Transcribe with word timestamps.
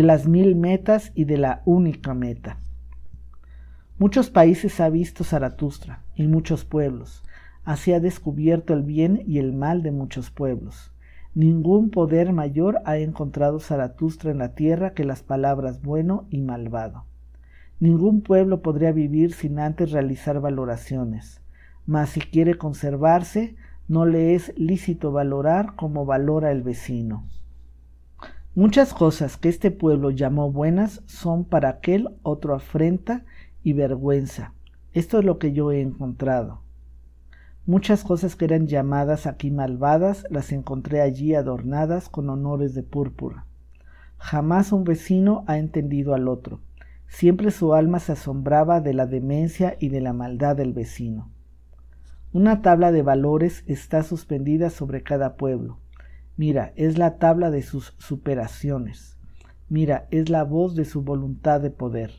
de 0.00 0.06
las 0.06 0.26
mil 0.26 0.56
metas 0.56 1.12
y 1.14 1.26
de 1.26 1.36
la 1.36 1.60
única 1.66 2.14
meta. 2.14 2.56
Muchos 3.98 4.30
países 4.30 4.80
ha 4.80 4.88
visto 4.88 5.24
Zaratustra 5.24 6.04
y 6.14 6.26
muchos 6.26 6.64
pueblos. 6.64 7.22
Así 7.64 7.92
ha 7.92 8.00
descubierto 8.00 8.72
el 8.72 8.82
bien 8.82 9.22
y 9.26 9.36
el 9.36 9.52
mal 9.52 9.82
de 9.82 9.92
muchos 9.92 10.30
pueblos. 10.30 10.94
Ningún 11.34 11.90
poder 11.90 12.32
mayor 12.32 12.80
ha 12.86 12.96
encontrado 12.96 13.60
Zaratustra 13.60 14.30
en 14.30 14.38
la 14.38 14.54
tierra 14.54 14.94
que 14.94 15.04
las 15.04 15.22
palabras 15.22 15.82
bueno 15.82 16.26
y 16.30 16.40
malvado. 16.40 17.04
Ningún 17.78 18.22
pueblo 18.22 18.62
podría 18.62 18.92
vivir 18.92 19.34
sin 19.34 19.58
antes 19.58 19.92
realizar 19.92 20.40
valoraciones, 20.40 21.42
mas 21.84 22.08
si 22.08 22.20
quiere 22.20 22.56
conservarse, 22.56 23.54
no 23.86 24.06
le 24.06 24.34
es 24.34 24.54
lícito 24.56 25.12
valorar 25.12 25.76
como 25.76 26.06
valora 26.06 26.52
el 26.52 26.62
vecino. 26.62 27.28
Muchas 28.56 28.92
cosas 28.92 29.36
que 29.36 29.48
este 29.48 29.70
pueblo 29.70 30.10
llamó 30.10 30.50
buenas 30.50 31.02
son 31.06 31.44
para 31.44 31.68
aquel 31.68 32.08
otro 32.24 32.52
afrenta 32.56 33.24
y 33.62 33.74
vergüenza. 33.74 34.54
Esto 34.92 35.20
es 35.20 35.24
lo 35.24 35.38
que 35.38 35.52
yo 35.52 35.70
he 35.70 35.80
encontrado. 35.80 36.60
Muchas 37.64 38.02
cosas 38.02 38.34
que 38.34 38.46
eran 38.46 38.66
llamadas 38.66 39.28
aquí 39.28 39.52
malvadas 39.52 40.24
las 40.30 40.50
encontré 40.50 41.00
allí 41.00 41.36
adornadas 41.36 42.08
con 42.08 42.28
honores 42.28 42.74
de 42.74 42.82
púrpura. 42.82 43.46
Jamás 44.18 44.72
un 44.72 44.82
vecino 44.82 45.44
ha 45.46 45.56
entendido 45.56 46.12
al 46.12 46.26
otro. 46.26 46.58
Siempre 47.06 47.52
su 47.52 47.72
alma 47.72 48.00
se 48.00 48.12
asombraba 48.12 48.80
de 48.80 48.94
la 48.94 49.06
demencia 49.06 49.76
y 49.78 49.90
de 49.90 50.00
la 50.00 50.12
maldad 50.12 50.56
del 50.56 50.72
vecino. 50.72 51.30
Una 52.32 52.62
tabla 52.62 52.90
de 52.90 53.02
valores 53.02 53.62
está 53.68 54.02
suspendida 54.02 54.70
sobre 54.70 55.04
cada 55.04 55.36
pueblo. 55.36 55.78
Mira, 56.40 56.72
es 56.74 56.96
la 56.96 57.18
tabla 57.18 57.50
de 57.50 57.60
sus 57.60 57.92
superaciones. 57.98 59.18
Mira, 59.68 60.08
es 60.10 60.30
la 60.30 60.42
voz 60.42 60.74
de 60.74 60.86
su 60.86 61.02
voluntad 61.02 61.60
de 61.60 61.70
poder. 61.70 62.12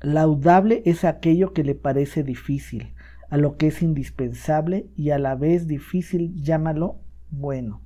Laudable 0.00 0.82
es 0.84 1.02
aquello 1.02 1.52
que 1.52 1.64
le 1.64 1.74
parece 1.74 2.22
difícil, 2.22 2.94
a 3.28 3.36
lo 3.36 3.56
que 3.56 3.66
es 3.66 3.82
indispensable 3.82 4.86
y 4.94 5.10
a 5.10 5.18
la 5.18 5.34
vez 5.34 5.66
difícil 5.66 6.40
llámalo 6.40 7.00
bueno, 7.32 7.82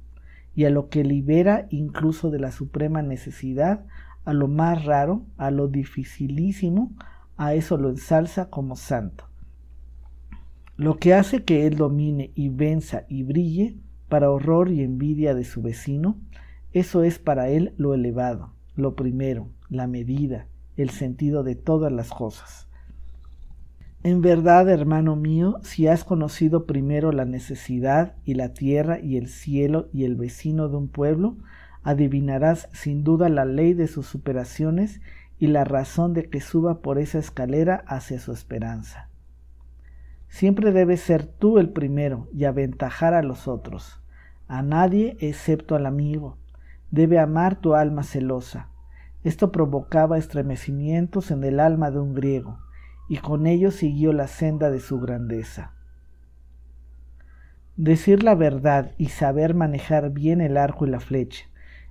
y 0.55 0.67
a 0.67 0.71
lo 0.71 0.91
que 0.91 1.05
libera 1.05 1.69
incluso 1.71 2.31
de 2.31 2.41
la 2.41 2.53
suprema 2.53 3.01
necesidad, 3.01 3.87
a 4.27 4.35
lo 4.35 4.47
más 4.47 4.85
raro, 4.85 5.25
a 5.39 5.51
lo 5.51 5.69
dificilísimo, 5.69 6.93
a 7.39 7.55
eso 7.55 7.79
lo 7.79 7.89
ensalza 7.89 8.51
como 8.51 8.77
santo. 8.77 9.25
Lo 10.77 10.99
que 10.99 11.15
hace 11.15 11.45
que 11.45 11.67
él 11.67 11.79
domine 11.79 12.31
y 12.35 12.51
venza 12.51 13.07
y 13.09 13.23
brille 13.23 13.79
para 14.15 14.31
horror 14.31 14.71
y 14.71 14.81
envidia 14.81 15.35
de 15.35 15.43
su 15.43 15.61
vecino, 15.61 16.17
eso 16.71 17.03
es 17.03 17.19
para 17.19 17.49
él 17.49 17.75
lo 17.79 17.95
elevado, 17.95 18.55
lo 18.77 18.95
primero, 18.95 19.49
la 19.69 19.89
medida, 19.89 20.47
el 20.77 20.91
sentido 20.91 21.43
de 21.43 21.57
todas 21.57 21.91
las 21.91 22.11
cosas. 22.11 22.69
En 24.05 24.21
verdad, 24.21 24.69
hermano 24.69 25.17
mío, 25.17 25.57
si 25.63 25.89
has 25.89 26.05
conocido 26.05 26.65
primero 26.65 27.11
la 27.11 27.25
necesidad 27.25 28.15
y 28.25 28.35
la 28.35 28.55
tierra 28.55 29.01
y 29.01 29.17
el 29.17 29.27
cielo 29.27 29.89
y 29.93 30.05
el 30.05 30.15
vecino 30.15 30.69
de 30.69 30.77
un 30.77 30.87
pueblo, 30.87 31.37
adivinarás 31.83 32.69
sin 32.73 33.03
duda 33.03 33.29
la 33.29 33.45
ley 33.45 33.75
de 33.75 33.89
sus 33.89 34.07
superaciones 34.07 35.01
y 35.41 35.49
la 35.49 35.65
razón 35.65 36.15
de 36.15 36.31
que 36.31 36.41
suba 36.41 36.83
por 36.83 37.01
esa 37.01 37.19
escalera 37.19 37.83
hacia 37.89 38.21
su 38.21 38.31
esperanza. 38.31 39.11
Siempre 40.35 40.71
debes 40.71 41.01
ser 41.01 41.27
tú 41.27 41.59
el 41.59 41.71
primero 41.71 42.29
y 42.33 42.45
aventajar 42.45 43.15
a 43.15 43.23
los 43.23 43.47
otros. 43.47 44.01
A 44.47 44.63
nadie 44.63 45.17
excepto 45.21 45.75
al 45.75 45.87
amigo. 45.87 46.37
Debe 46.91 47.19
amar 47.19 47.57
tu 47.57 47.75
alma 47.75 48.03
celosa. 48.03 48.69
Esto 49.23 49.51
provocaba 49.51 50.19
estremecimientos 50.19 51.31
en 51.31 51.45
el 51.45 51.61
alma 51.61 51.91
de 51.91 51.99
un 51.99 52.15
griego, 52.15 52.59
y 53.09 53.17
con 53.17 53.47
ello 53.47 53.71
siguió 53.71 54.13
la 54.13 54.29
senda 54.29 54.71
de 54.71 54.81
su 54.81 55.01
grandeza. 55.01 55.73
Decir 57.77 58.23
la 58.23 58.35
verdad 58.35 58.93
y 58.99 59.09
saber 59.09 59.55
manejar 59.55 60.11
bien 60.11 60.41
el 60.41 60.59
arco 60.59 60.87
y 60.87 60.91
la 60.91 61.01
flecha. 61.01 61.47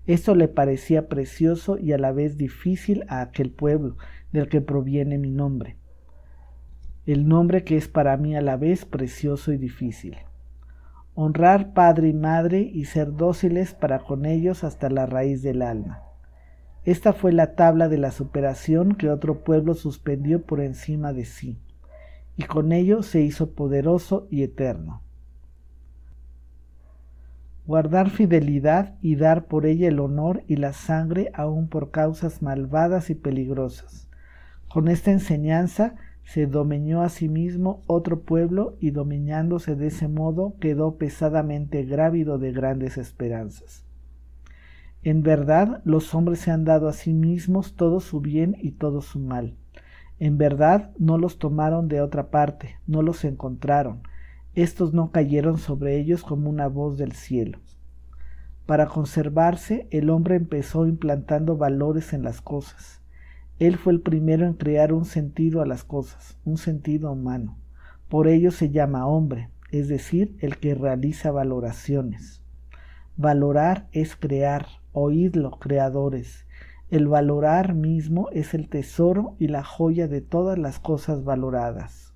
Esto 0.06 0.36
le 0.36 0.48
parecía 0.48 1.08
precioso 1.08 1.78
y 1.78 1.94
a 1.94 1.98
la 1.98 2.12
vez 2.12 2.38
difícil 2.38 3.04
a 3.08 3.22
aquel 3.22 3.52
pueblo 3.52 3.98
del 4.32 4.48
que 4.48 4.62
proviene 4.62 5.18
mi 5.18 5.32
nombre, 5.32 5.78
el 7.06 7.28
nombre 7.28 7.64
que 7.64 7.78
es 7.78 7.88
para 7.88 8.16
mí 8.18 8.36
a 8.36 8.42
la 8.42 8.58
vez 8.58 8.86
precioso 8.86 9.52
y 9.52 9.58
difícil. 9.58 10.18
Honrar 11.16 11.74
padre 11.74 12.10
y 12.10 12.14
madre 12.14 12.62
y 12.62 12.86
ser 12.86 13.14
dóciles 13.14 13.74
para 13.74 14.00
con 14.00 14.26
ellos 14.26 14.64
hasta 14.64 14.90
la 14.90 15.06
raíz 15.06 15.44
del 15.44 15.62
alma. 15.62 16.04
Esta 16.86 17.14
fue 17.14 17.32
la 17.32 17.56
tabla 17.56 17.88
de 17.88 17.98
la 17.98 18.12
superación 18.12 18.96
que 18.96 19.10
otro 19.10 19.44
pueblo 19.44 19.74
suspendió 19.74 20.42
por 20.42 20.60
encima 20.60 21.14
de 21.14 21.26
sí, 21.26 21.60
y 22.36 22.44
con 22.44 22.72
ello 22.72 23.04
se 23.04 23.22
hizo 23.22 23.52
poderoso 23.52 24.28
y 24.30 24.44
eterno. 24.44 25.02
Guardar 27.66 28.10
fidelidad 28.10 28.96
y 29.02 29.16
dar 29.16 29.46
por 29.46 29.66
ella 29.66 29.88
el 29.88 30.02
honor 30.02 30.44
y 30.48 30.58
la 30.58 30.74
sangre 30.74 31.32
aun 31.34 31.70
por 31.70 31.92
causas 31.92 32.42
malvadas 32.42 33.10
y 33.10 33.16
peligrosas. 33.16 34.10
Con 34.68 34.90
esta 34.90 35.12
enseñanza 35.12 35.96
se 36.24 36.48
domeñó 36.48 37.02
a 37.02 37.10
sí 37.10 37.30
mismo 37.30 37.82
otro 37.88 38.22
pueblo 38.22 38.78
y 38.80 38.92
domeñándose 38.92 39.76
de 39.76 39.88
ese 39.88 40.08
modo 40.08 40.56
quedó 40.60 40.98
pesadamente 40.98 41.84
grávido 41.84 42.38
de 42.38 42.52
grandes 42.52 42.98
esperanzas. 42.98 43.86
En 45.04 45.22
verdad, 45.22 45.82
los 45.84 46.16
hombres 46.16 46.40
se 46.40 46.52
han 46.52 46.64
dado 46.64 46.88
a 46.88 46.94
sí 46.94 47.14
mismos 47.14 47.76
todo 47.76 48.00
su 48.00 48.22
bien 48.22 48.56
y 48.60 48.72
todo 48.72 49.02
su 49.02 49.20
mal. 49.20 49.58
En 50.18 50.38
verdad, 50.38 50.92
no 50.98 51.18
los 51.18 51.40
tomaron 51.40 51.90
de 51.90 52.00
otra 52.00 52.30
parte, 52.30 52.78
no 52.88 53.02
los 53.02 53.26
encontraron. 53.26 54.04
Estos 54.54 54.94
no 54.94 55.12
cayeron 55.12 55.58
sobre 55.58 55.98
ellos 56.00 56.24
como 56.24 56.50
una 56.50 56.68
voz 56.68 56.98
del 56.98 57.12
cielo. 57.12 57.60
Para 58.66 58.88
conservarse, 58.88 59.88
el 59.92 60.10
hombre 60.10 60.36
empezó 60.36 60.88
implantando 60.88 61.58
valores 61.58 62.14
en 62.14 62.24
las 62.24 62.40
cosas. 62.40 63.03
Él 63.64 63.78
fue 63.78 63.94
el 63.94 64.02
primero 64.02 64.46
en 64.46 64.56
crear 64.56 64.92
un 64.92 65.06
sentido 65.06 65.62
a 65.62 65.66
las 65.66 65.86
cosas, 65.86 66.38
un 66.44 66.58
sentido 66.58 67.14
humano. 67.14 67.58
Por 68.10 68.28
ello 68.28 68.52
se 68.52 68.72
llama 68.72 69.08
hombre, 69.08 69.52
es 69.72 69.88
decir, 69.88 70.36
el 70.42 70.58
que 70.58 70.76
realiza 70.76 71.32
valoraciones. 71.32 72.44
Valorar 73.16 73.88
es 73.94 74.18
crear, 74.18 74.68
oídlo, 74.92 75.52
creadores. 75.60 76.46
El 76.90 77.08
valorar 77.08 77.74
mismo 77.74 78.28
es 78.34 78.54
el 78.54 78.68
tesoro 78.68 79.38
y 79.40 79.48
la 79.48 79.64
joya 79.64 80.10
de 80.10 80.20
todas 80.20 80.58
las 80.58 80.80
cosas 80.82 81.24
valoradas. 81.24 82.14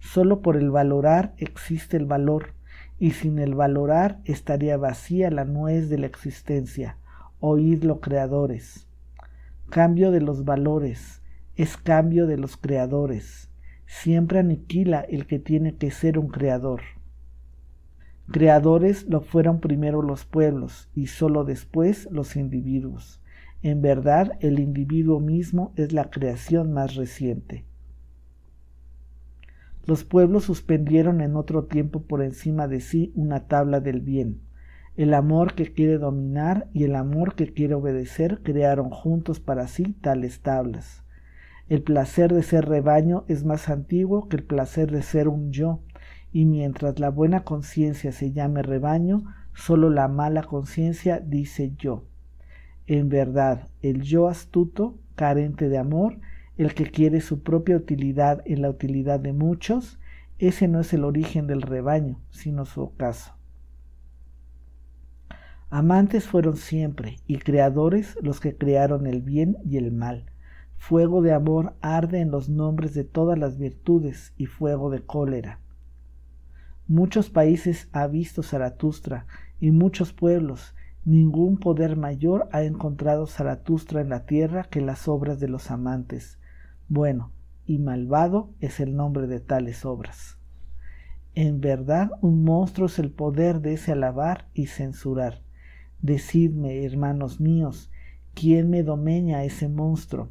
Solo 0.00 0.42
por 0.42 0.56
el 0.56 0.72
valorar 0.72 1.32
existe 1.36 1.96
el 1.96 2.06
valor, 2.06 2.54
y 2.98 3.12
sin 3.12 3.38
el 3.38 3.54
valorar 3.54 4.18
estaría 4.24 4.76
vacía 4.78 5.30
la 5.30 5.44
nuez 5.44 5.88
de 5.88 5.98
la 5.98 6.06
existencia. 6.06 6.98
Oídlo, 7.38 8.00
creadores. 8.00 8.88
Cambio 9.70 10.10
de 10.10 10.20
los 10.20 10.44
valores 10.44 11.20
es 11.56 11.76
cambio 11.76 12.26
de 12.26 12.36
los 12.36 12.56
creadores. 12.56 13.50
Siempre 13.86 14.38
aniquila 14.38 15.00
el 15.00 15.26
que 15.26 15.38
tiene 15.38 15.76
que 15.76 15.90
ser 15.90 16.18
un 16.18 16.28
creador. 16.28 16.80
Creadores 18.30 19.06
lo 19.08 19.20
fueron 19.20 19.60
primero 19.60 20.00
los 20.00 20.24
pueblos 20.24 20.88
y 20.94 21.08
sólo 21.08 21.44
después 21.44 22.08
los 22.10 22.36
individuos. 22.36 23.20
En 23.62 23.82
verdad, 23.82 24.38
el 24.40 24.58
individuo 24.60 25.20
mismo 25.20 25.72
es 25.76 25.92
la 25.92 26.10
creación 26.10 26.72
más 26.72 26.94
reciente. 26.94 27.64
Los 29.86 30.04
pueblos 30.04 30.44
suspendieron 30.44 31.20
en 31.20 31.36
otro 31.36 31.64
tiempo 31.64 32.02
por 32.02 32.22
encima 32.22 32.68
de 32.68 32.80
sí 32.80 33.12
una 33.14 33.46
tabla 33.46 33.80
del 33.80 34.00
bien. 34.00 34.40
El 34.96 35.12
amor 35.12 35.54
que 35.54 35.72
quiere 35.72 35.98
dominar 35.98 36.68
y 36.72 36.84
el 36.84 36.94
amor 36.94 37.34
que 37.34 37.52
quiere 37.52 37.74
obedecer 37.74 38.42
crearon 38.44 38.90
juntos 38.90 39.40
para 39.40 39.66
sí 39.66 39.92
tales 40.00 40.40
tablas. 40.40 41.02
El 41.68 41.82
placer 41.82 42.32
de 42.32 42.44
ser 42.44 42.66
rebaño 42.68 43.24
es 43.26 43.44
más 43.44 43.68
antiguo 43.68 44.28
que 44.28 44.36
el 44.36 44.44
placer 44.44 44.92
de 44.92 45.02
ser 45.02 45.26
un 45.26 45.50
yo, 45.50 45.80
y 46.30 46.44
mientras 46.44 47.00
la 47.00 47.10
buena 47.10 47.42
conciencia 47.42 48.12
se 48.12 48.30
llame 48.30 48.62
rebaño, 48.62 49.24
sólo 49.52 49.90
la 49.90 50.06
mala 50.06 50.44
conciencia 50.44 51.18
dice 51.18 51.72
yo. 51.76 52.04
En 52.86 53.08
verdad, 53.08 53.70
el 53.82 54.02
yo 54.02 54.28
astuto, 54.28 54.96
carente 55.16 55.68
de 55.68 55.78
amor, 55.78 56.20
el 56.56 56.72
que 56.74 56.84
quiere 56.84 57.20
su 57.20 57.42
propia 57.42 57.76
utilidad 57.76 58.42
en 58.44 58.62
la 58.62 58.70
utilidad 58.70 59.18
de 59.18 59.32
muchos, 59.32 59.98
ese 60.38 60.68
no 60.68 60.78
es 60.78 60.92
el 60.92 61.02
origen 61.02 61.48
del 61.48 61.62
rebaño, 61.62 62.20
sino 62.30 62.64
su 62.64 62.82
ocaso. 62.82 63.34
Amantes 65.76 66.28
fueron 66.28 66.56
siempre 66.56 67.18
y 67.26 67.38
creadores 67.38 68.16
los 68.22 68.38
que 68.38 68.56
crearon 68.56 69.08
el 69.08 69.22
bien 69.22 69.56
y 69.64 69.76
el 69.76 69.90
mal. 69.90 70.30
Fuego 70.76 71.20
de 71.20 71.32
amor 71.32 71.74
arde 71.80 72.20
en 72.20 72.30
los 72.30 72.48
nombres 72.48 72.94
de 72.94 73.02
todas 73.02 73.36
las 73.36 73.58
virtudes 73.58 74.34
y 74.36 74.46
fuego 74.46 74.88
de 74.88 75.02
cólera. 75.02 75.58
Muchos 76.86 77.28
países 77.28 77.88
ha 77.90 78.06
visto 78.06 78.44
Zaratustra 78.44 79.26
y 79.58 79.72
muchos 79.72 80.12
pueblos, 80.12 80.76
Ningún 81.04 81.58
poder 81.58 81.96
mayor 81.96 82.48
ha 82.52 82.62
encontrado 82.62 83.26
Zaratustra 83.26 84.00
en 84.00 84.10
la 84.10 84.26
tierra 84.26 84.68
que 84.70 84.80
las 84.80 85.08
obras 85.08 85.40
de 85.40 85.48
los 85.48 85.72
amantes. 85.72 86.38
Bueno 86.88 87.32
y 87.66 87.80
malvado 87.80 88.50
es 88.60 88.78
el 88.78 88.94
nombre 88.94 89.26
de 89.26 89.40
tales 89.40 89.84
obras. 89.84 90.38
En 91.34 91.60
verdad, 91.60 92.12
un 92.20 92.44
monstruo 92.44 92.86
es 92.86 93.00
el 93.00 93.10
poder 93.10 93.60
de 93.60 93.72
ese 93.72 93.90
alabar 93.90 94.46
y 94.54 94.66
censurar. 94.66 95.42
Decidme, 96.04 96.84
hermanos 96.84 97.40
míos, 97.40 97.90
¿quién 98.34 98.68
me 98.68 98.82
domeña 98.82 99.44
ese 99.44 99.70
monstruo? 99.70 100.28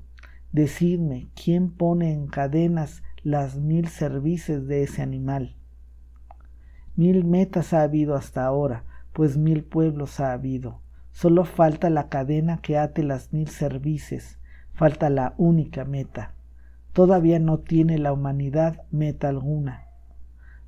Decidme, 0.51 1.29
¿quién 1.33 1.71
pone 1.71 2.13
en 2.13 2.27
cadenas 2.27 3.01
las 3.23 3.55
mil 3.55 3.87
cervices 3.87 4.67
de 4.67 4.83
ese 4.83 5.01
animal? 5.01 5.55
Mil 6.95 7.25
metas 7.25 7.73
ha 7.73 7.81
habido 7.81 8.13
hasta 8.13 8.45
ahora, 8.45 8.83
pues 9.13 9.35
mil 9.35 9.63
pueblos 9.63 10.19
ha 10.19 10.31
habido. 10.33 10.81
Solo 11.11 11.43
falta 11.43 11.89
la 11.89 12.07
cadena 12.07 12.59
que 12.61 12.77
ate 12.77 13.01
las 13.01 13.33
mil 13.33 13.47
cervices, 13.47 14.37
falta 14.73 15.09
la 15.09 15.33
única 15.37 15.85
meta. 15.85 16.35
Todavía 16.91 17.39
no 17.39 17.57
tiene 17.57 17.97
la 17.97 18.13
humanidad 18.13 18.83
meta 18.91 19.29
alguna 19.29 19.87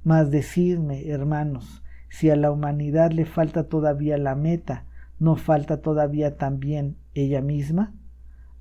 mas 0.06 0.30
decidme, 0.30 1.10
hermanos, 1.10 1.84
si 2.10 2.30
a 2.30 2.36
la 2.36 2.51
humanidad 2.51 3.12
le 3.12 3.25
falta 3.25 3.68
todavía 3.68 4.19
la 4.19 4.36
meta, 4.36 4.86
¿no 5.20 5.36
falta 5.36 5.82
todavía 5.82 6.38
también 6.38 6.98
ella 7.14 7.42
misma? 7.42 7.94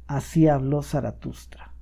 Así 0.06 0.48
habló 0.48 0.82
Zaratustra. 0.82 1.73